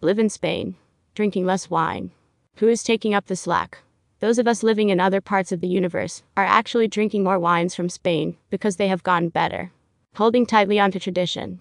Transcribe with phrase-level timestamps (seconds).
[0.00, 0.76] Live in Spain.
[1.16, 2.12] Drinking less wine.
[2.58, 3.78] Who is taking up the slack?
[4.20, 7.74] Those of us living in other parts of the universe are actually drinking more wines
[7.74, 9.72] from Spain because they have gotten better.
[10.14, 11.58] Holding tightly onto tradition.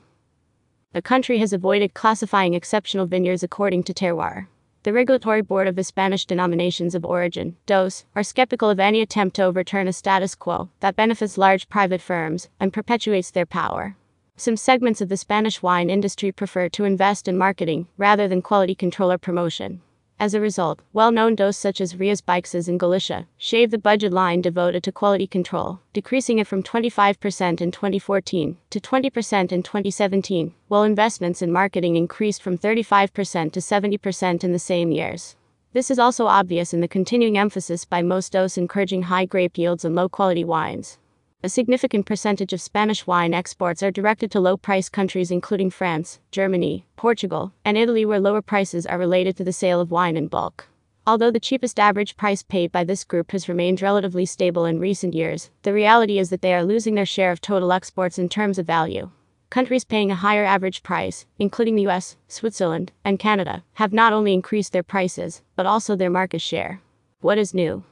[0.93, 4.45] The country has avoided classifying exceptional vineyards according to terroir.
[4.83, 9.35] The Regulatory Board of the Spanish Denominations of Origin, DOS, are skeptical of any attempt
[9.37, 13.97] to overturn a status quo that benefits large private firms and perpetuates their power.
[14.39, 18.75] Some segments of the Spanish wine industry prefer to invest in marketing rather than quality
[18.75, 19.81] control or promotion.
[20.19, 24.13] As a result, well known dos such as Rías Baixas in Galicia shaved the budget
[24.13, 30.53] line devoted to quality control, decreasing it from 25% in 2014 to 20% in 2017,
[30.67, 35.35] while investments in marketing increased from 35% to 70% in the same years.
[35.73, 39.83] This is also obvious in the continuing emphasis by most dos encouraging high grape yields
[39.83, 40.99] and low quality wines.
[41.43, 46.19] A significant percentage of Spanish wine exports are directed to low price countries including France,
[46.31, 50.27] Germany, Portugal, and Italy, where lower prices are related to the sale of wine in
[50.27, 50.67] bulk.
[51.05, 55.13] Although the cheapest average price paid by this group has remained relatively stable in recent
[55.13, 58.57] years, the reality is that they are losing their share of total exports in terms
[58.57, 59.11] of value.
[59.51, 64.33] Countries paying a higher average price, including the US, Switzerland, and Canada, have not only
[64.33, 66.81] increased their prices, but also their market share.
[67.21, 67.83] What is new?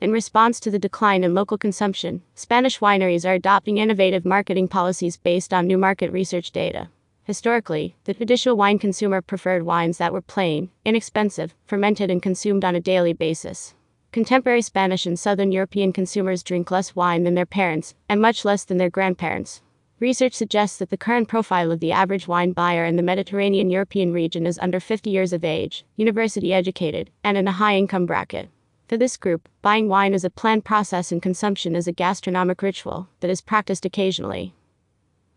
[0.00, 5.18] In response to the decline in local consumption, Spanish wineries are adopting innovative marketing policies
[5.18, 6.88] based on new market research data.
[7.24, 12.74] Historically, the traditional wine consumer preferred wines that were plain, inexpensive, fermented, and consumed on
[12.74, 13.74] a daily basis.
[14.10, 18.64] Contemporary Spanish and Southern European consumers drink less wine than their parents, and much less
[18.64, 19.60] than their grandparents.
[19.98, 24.14] Research suggests that the current profile of the average wine buyer in the Mediterranean European
[24.14, 28.48] region is under 50 years of age, university educated, and in a high income bracket.
[28.90, 33.06] For this group, buying wine is a planned process and consumption is a gastronomic ritual
[33.20, 34.52] that is practiced occasionally.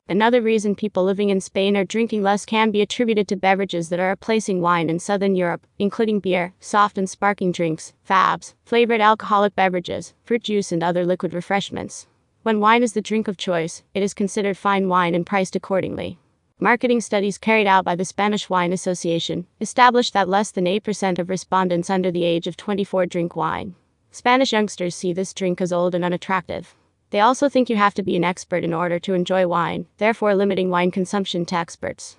[0.09, 4.00] Another reason people living in Spain are drinking less can be attributed to beverages that
[4.00, 9.56] are replacing wine in southern Europe, including beer, soft and sparkling drinks, fabs, flavored alcoholic
[9.56, 12.08] beverages, fruit juice, and other liquid refreshments.
[12.42, 16.18] When wine is the drink of choice, it is considered fine wine and priced accordingly.
[16.59, 21.30] Marketing studies carried out by the Spanish Wine Association established that less than 8% of
[21.30, 23.75] respondents under the age of 24 drink wine.
[24.12, 26.74] Spanish youngsters see this drink as old and unattractive.
[27.09, 30.36] They also think you have to be an expert in order to enjoy wine, therefore,
[30.36, 32.16] limiting wine consumption to experts.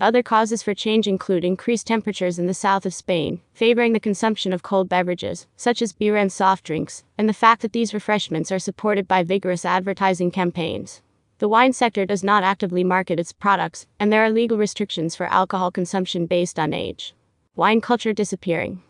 [0.00, 4.52] Other causes for change include increased temperatures in the south of Spain, favoring the consumption
[4.52, 8.50] of cold beverages, such as beer and soft drinks, and the fact that these refreshments
[8.50, 11.02] are supported by vigorous advertising campaigns.
[11.42, 15.26] The wine sector does not actively market its products, and there are legal restrictions for
[15.26, 17.16] alcohol consumption based on age.
[17.56, 18.80] Wine culture disappearing.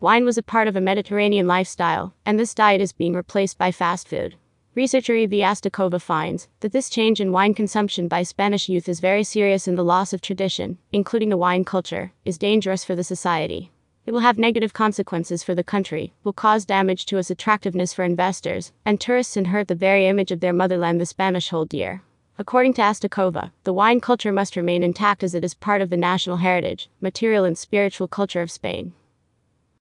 [0.00, 3.70] Wine was a part of a Mediterranean lifestyle, and this diet is being replaced by
[3.70, 4.36] fast food.
[4.74, 9.22] Researcher Evie Astakova finds that this change in wine consumption by Spanish youth is very
[9.22, 13.70] serious and the loss of tradition, including the wine culture, is dangerous for the society.
[14.08, 18.04] It will have negative consequences for the country, will cause damage to its attractiveness for
[18.04, 22.00] investors and tourists, and hurt the very image of their motherland the Spanish hold dear.
[22.38, 25.98] According to Astakova, the wine culture must remain intact as it is part of the
[25.98, 28.94] national heritage, material, and spiritual culture of Spain.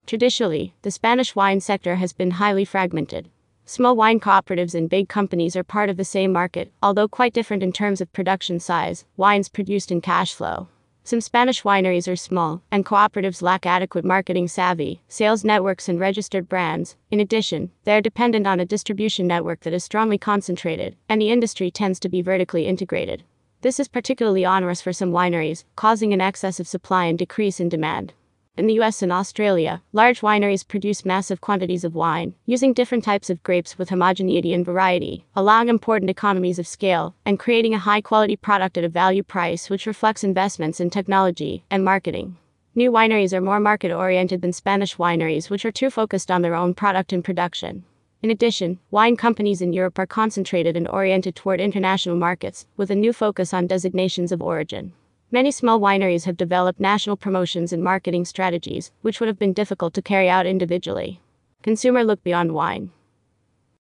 [0.06, 3.30] Traditionally, the Spanish wine sector has been highly fragmented.
[3.64, 7.64] Small wine cooperatives and big companies are part of the same market, although quite different
[7.64, 10.68] in terms of production size, wines produced, and cash flow.
[11.08, 16.50] Some Spanish wineries are small, and cooperatives lack adequate marketing savvy, sales networks, and registered
[16.50, 16.98] brands.
[17.10, 21.32] In addition, they are dependent on a distribution network that is strongly concentrated, and the
[21.32, 23.24] industry tends to be vertically integrated.
[23.62, 27.70] This is particularly onerous for some wineries, causing an excess of supply and decrease in
[27.70, 28.12] demand.
[28.58, 33.30] In the US and Australia, large wineries produce massive quantities of wine, using different types
[33.30, 38.02] of grapes with homogeneity and variety, allowing important economies of scale, and creating a high
[38.02, 42.36] quality product at a value price which reflects investments in technology and marketing.
[42.74, 46.56] New wineries are more market oriented than Spanish wineries, which are too focused on their
[46.56, 47.84] own product and production.
[48.24, 52.96] In addition, wine companies in Europe are concentrated and oriented toward international markets, with a
[52.96, 54.94] new focus on designations of origin.
[55.30, 59.94] Many small wineries have developed national promotions and marketing strategies, which would have been difficult
[59.96, 61.20] to carry out individually.
[61.62, 62.92] Consumer look beyond wine.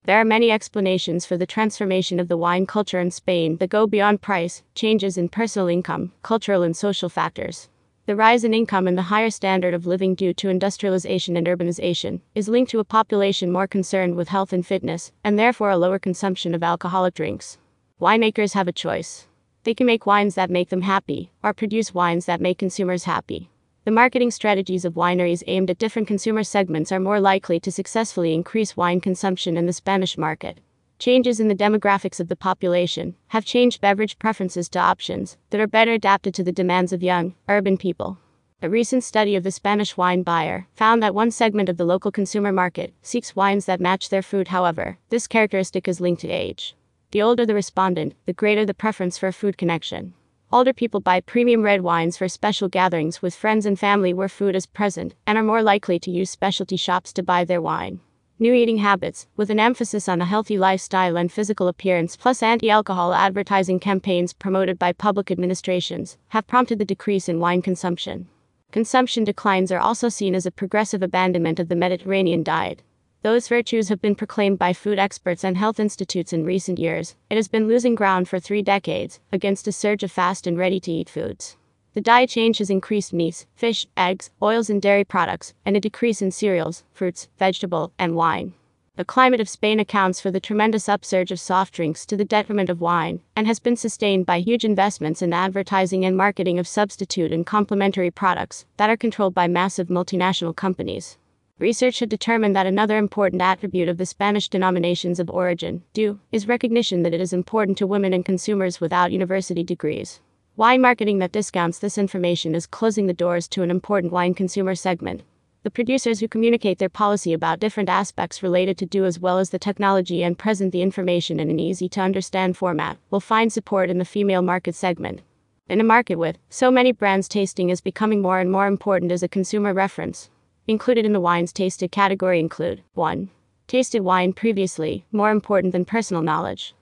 [0.03, 3.87] There are many explanations for the transformation of the wine culture in Spain that go
[3.87, 7.69] beyond price, changes in personal income, cultural and social factors.
[8.07, 12.19] The rise in income and the higher standard of living due to industrialization and urbanization
[12.35, 15.99] is linked to a population more concerned with health and fitness, and therefore a lower
[15.99, 17.57] consumption of alcoholic drinks.
[18.01, 19.26] Winemakers have a choice.
[19.67, 23.49] They can make wines that make them happy, or produce wines that make consumers happy.
[23.83, 28.33] The marketing strategies of wineries aimed at different consumer segments are more likely to successfully
[28.33, 30.61] increase wine consumption in the Spanish market.
[30.99, 35.67] Changes in the demographics of the population have changed beverage preferences to options that are
[35.67, 38.19] better adapted to the demands of young, urban people.
[38.61, 42.09] A recent study of the Spanish wine buyer found that one segment of the local
[42.09, 46.76] consumer market seeks wines that match their food, however, this characteristic is linked to age.
[47.11, 50.13] The older the respondent, the greater the preference for a food connection.
[50.51, 54.57] Older people buy premium red wines for special gatherings with friends and family where food
[54.57, 58.01] is present and are more likely to use specialty shops to buy their wine.
[58.39, 62.69] New eating habits, with an emphasis on a healthy lifestyle and physical appearance, plus anti
[62.69, 68.27] alcohol advertising campaigns promoted by public administrations, have prompted the decrease in wine consumption.
[68.71, 72.83] Consumption declines are also seen as a progressive abandonment of the Mediterranean diet.
[73.23, 77.15] Those virtues have been proclaimed by food experts and health institutes in recent years.
[77.29, 80.79] It has been losing ground for three decades against a surge of fast and ready
[80.81, 81.57] to eat foods.
[81.95, 86.21] The diet change has increased meats, fish, eggs, oils, and dairy products, and a decrease
[86.21, 88.53] in cereals, fruits, vegetable, and wine.
[88.97, 92.69] The climate of Spain accounts for the tremendous upsurge of soft drinks to the detriment
[92.69, 97.31] of wine, and has been sustained by huge investments in advertising and marketing of substitute
[97.31, 101.17] and complementary products that are controlled by massive multinational companies.
[101.59, 106.47] Research had determined that another important attribute of the Spanish denominations of origin, DO, is
[106.47, 110.21] recognition that it is important to women and consumers without university degrees.
[110.55, 114.75] Wine marketing that discounts this information is closing the doors to an important wine consumer
[114.75, 115.23] segment.
[115.63, 119.49] The producers who communicate their policy about different aspects related to DO as well as
[119.49, 123.89] the technology and present the information in an easy to understand format will find support
[123.89, 125.21] in the female market segment.
[125.67, 129.23] In a market with so many brands, tasting is becoming more and more important as
[129.23, 130.29] a consumer reference.
[130.67, 133.29] Included in the wines tasted category include 1.
[133.67, 136.73] Tasted wine previously, more important than personal knowledge.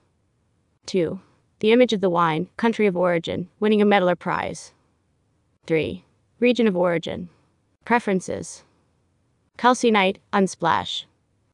[0.86, 1.20] 2
[1.60, 4.72] the image of the wine, country of origin, winning a medal or prize.
[5.66, 6.04] 3.
[6.38, 7.30] Region of origin.
[7.84, 8.62] Preferences.
[9.56, 11.06] Calcinite, unsplash.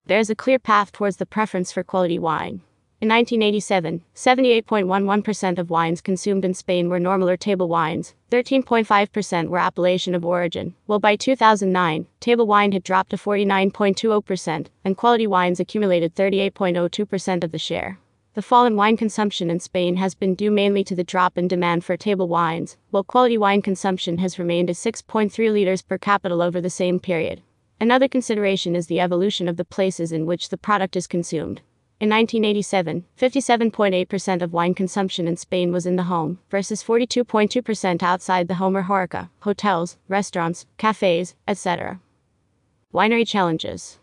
[0.06, 2.62] There is a clear path towards the preference for quality wine.
[3.02, 9.58] In 1987, 78.11% of wines consumed in Spain were normal or table wines, 13.5% were
[9.58, 15.58] appellation of origin, while by 2009, table wine had dropped to 49.20%, and quality wines
[15.58, 17.99] accumulated 38.02% of the share.
[18.34, 21.48] The fall in wine consumption in Spain has been due mainly to the drop in
[21.48, 26.37] demand for table wines, while quality wine consumption has remained at 6.3 liters per capita
[26.37, 27.43] over the same period.
[27.81, 31.62] Another consideration is the evolution of the places in which the product is consumed.
[32.02, 38.49] In 1987, 57.8% of wine consumption in Spain was in the home, versus 42.2% outside
[38.49, 42.00] the home or horeca, hotels, restaurants, cafes, etc.
[42.93, 44.00] Winery challenges.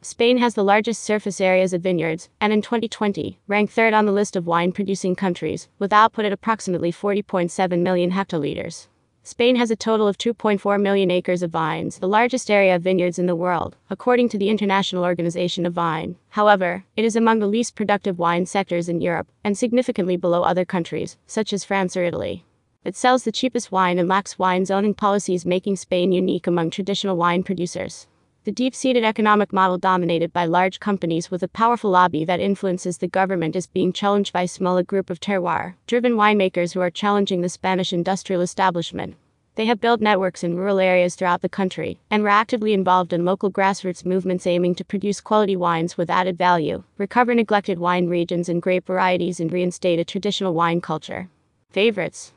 [0.00, 4.10] Spain has the largest surface areas of vineyards, and in 2020, ranked third on the
[4.10, 8.86] list of wine producing countries, with output at approximately 40.7 million hectoliters.
[9.24, 13.20] Spain has a total of 2.4 million acres of vines, the largest area of vineyards
[13.20, 16.16] in the world, according to the International Organization of Vine.
[16.30, 20.64] However, it is among the least productive wine sectors in Europe, and significantly below other
[20.64, 22.44] countries, such as France or Italy.
[22.84, 27.16] It sells the cheapest wine and lacks wine zoning policies, making Spain unique among traditional
[27.16, 28.08] wine producers.
[28.44, 32.98] The deep seated economic model dominated by large companies with a powerful lobby that influences
[32.98, 36.90] the government is being challenged by a smaller group of terroir driven winemakers who are
[36.90, 39.14] challenging the Spanish industrial establishment.
[39.54, 43.24] They have built networks in rural areas throughout the country and were actively involved in
[43.24, 48.48] local grassroots movements aiming to produce quality wines with added value, recover neglected wine regions
[48.48, 51.28] and grape varieties, and reinstate a traditional wine culture.
[51.70, 52.32] Favorites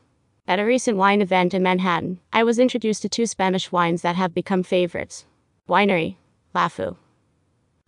[0.47, 4.17] At a recent wine event in Manhattan, I was introduced to two Spanish wines that
[4.17, 5.25] have become favorites.
[5.67, 6.17] Winery,
[6.53, 6.95] LaFou.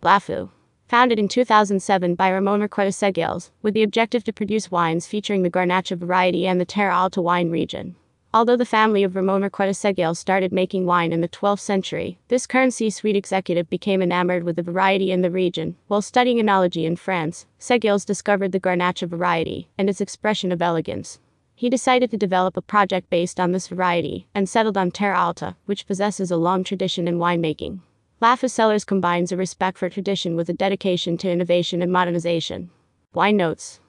[0.02, 0.50] LaFou.
[0.88, 5.50] Founded in 2007 by Ramon Roqueta Segalés, with the objective to produce wines featuring the
[5.50, 7.94] Garnacha variety and the Terra Alta wine region.
[8.34, 12.48] Although the family of Ramon Roqueta Segalés started making wine in the 12th century, this
[12.48, 15.76] current C-suite executive became enamored with the variety in the region.
[15.86, 21.20] While studying enology in France, Segalés discovered the Garnacha variety and its expression of elegance.
[21.58, 25.56] He decided to develop a project based on this variety and settled on Terra Alta,
[25.66, 27.80] which possesses a long tradition in winemaking.
[28.22, 32.70] LaFou Cellars combines a respect for tradition with a dedication to innovation and modernization.
[33.12, 33.80] Wine Notes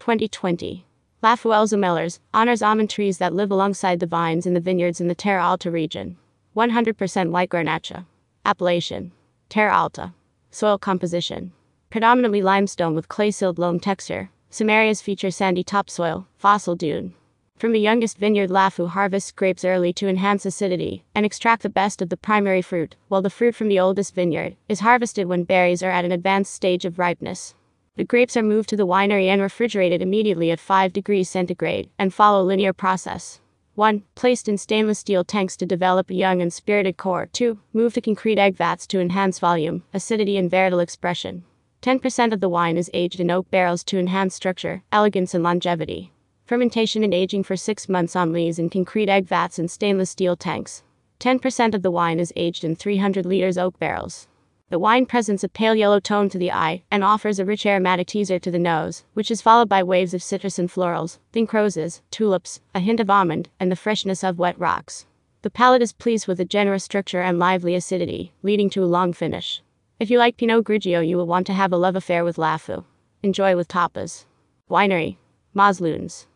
[0.00, 0.84] 2020
[1.22, 5.08] LaFou Els Amelers honors almond trees that live alongside the vines in the vineyards in
[5.08, 6.18] the Terra Alta region.
[6.54, 8.04] 100% white Garnacha.
[8.44, 9.10] Appellation
[9.48, 10.12] Terra Alta.
[10.50, 11.52] Soil composition
[11.94, 17.12] predominantly limestone with clay silt loam texture, some areas feature sandy topsoil, fossil dune.
[17.58, 22.00] From the youngest vineyard, LaFou harvests grapes early to enhance acidity and extract the best
[22.00, 25.82] of the primary fruit, while the fruit from the oldest vineyard is harvested when berries
[25.82, 27.56] are at an advanced stage of ripeness.
[27.96, 32.14] The grapes are moved to the winery and refrigerated immediately at 5 degrees centigrade and
[32.14, 33.40] follow linear process.
[33.74, 34.04] 1.
[34.14, 37.28] Placed in stainless steel tanks to develop a young and spirited core.
[37.32, 37.58] 2.
[37.72, 41.42] Moved to concrete egg vats to enhance volume, acidity, and varietal expression.
[41.84, 46.10] 10% of the wine is aged in oak barrels to enhance structure, elegance, and longevity.
[46.46, 50.34] Fermentation and aging for six months on lees in concrete egg vats and stainless steel
[50.34, 50.82] tanks.
[51.20, 54.28] 10% of the wine is aged in 300 liters oak barrels.
[54.70, 58.06] The wine presents a pale yellow tone to the eye and offers a rich aromatic
[58.06, 62.00] teaser to the nose, which is followed by waves of citrus and florals, pink roses,
[62.10, 65.04] tulips, a hint of almond, and the freshness of wet rocks.
[65.42, 69.12] The palate is pleased with a generous structure and lively acidity, leading to a long
[69.12, 69.60] finish.
[70.00, 72.84] If you like Pinot Grigio, you will want to have a love affair with Lafou.
[73.22, 74.24] Enjoy with tapas.
[74.68, 75.18] Winery.
[75.54, 76.26] Mas Llunes.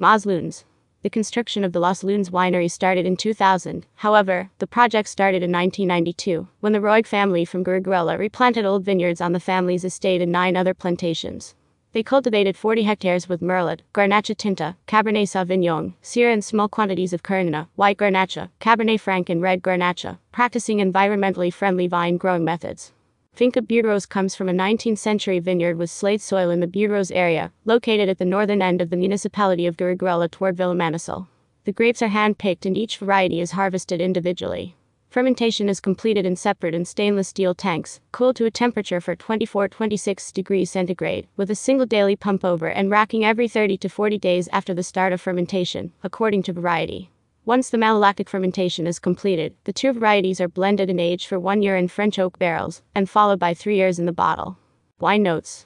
[0.00, 0.64] Maslunes.
[1.02, 3.86] The construction of the Los Lunes winery started in 2000.
[3.96, 9.20] However, the project started in 1992, when the Roig family from Garriguella replanted old vineyards
[9.20, 11.54] on the family's estate and nine other plantations.
[11.94, 17.22] They cultivated 40 hectares with Merlot, Garnacha Tinta, Cabernet Sauvignon, Syrah and small quantities of
[17.22, 22.92] Corona, White Garnacha, Cabernet Franc and Red Garnacha, practicing environmentally friendly vine growing methods.
[23.32, 27.52] Finca Buiros comes from a 19th century vineyard with slate soil in the Buiros area,
[27.64, 31.28] located at the northern end of the municipality of Garriguella toward Vilamaniscle.
[31.64, 34.74] The grapes are hand picked and each variety is harvested individually.
[35.14, 40.32] Fermentation is completed in separate and stainless steel tanks, cooled to a temperature for 24-26
[40.32, 44.48] degrees centigrade, with a single daily pump over and racking every 30 to 40 days
[44.52, 47.12] after the start of fermentation, according to variety.
[47.44, 51.62] Once the malolactic fermentation is completed, the two varieties are blended and aged for one
[51.62, 54.58] year in French oak barrels, and followed by three years in the bottle.
[54.98, 55.64] Wine notes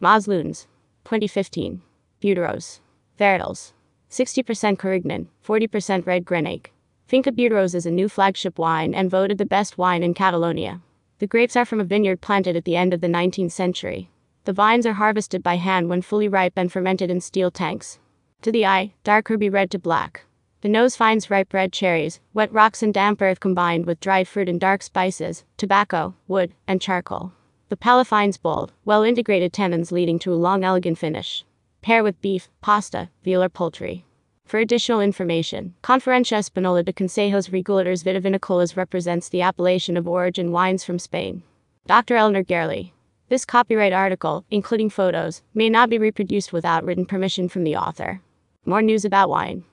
[0.00, 0.66] Mas Llunes,
[1.04, 1.82] 2015.
[2.22, 2.80] Buteros.
[3.20, 3.74] Varietals.
[4.10, 6.68] 60% Carignan, 40% Red Grenache.
[7.06, 10.80] Finca Buteros is a new flagship wine and voted the best wine in Catalonia.
[11.20, 14.10] The grapes are from a vineyard planted at the end of the 19th century.
[14.42, 18.00] The vines are harvested by hand when fully ripe and fermented in steel tanks.
[18.42, 20.22] To the eye, dark ruby red to black.
[20.62, 24.48] The nose finds ripe red cherries, wet rocks and damp earth combined with dried fruit
[24.48, 27.30] and dark spices, tobacco, wood, and charcoal.
[27.68, 31.44] The palate finds bold, well integrated tannins leading to a long elegant finish.
[31.82, 34.04] Pair with beef, pasta, veal or poultry.
[34.46, 40.84] For additional information, Conferencia Española de Consejos Reguladores Vitivinicolas represents the appellation of origin wines
[40.84, 41.42] from Spain.
[41.88, 42.14] Dr.
[42.14, 42.94] Eleanor Garely.
[43.28, 48.20] This copyright article, including photos, may not be reproduced without written permission from the author.
[48.64, 49.64] More news about wine.